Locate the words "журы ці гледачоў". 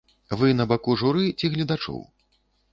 1.03-2.05